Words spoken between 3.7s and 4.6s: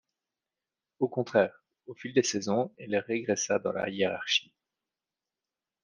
la hiérarchie.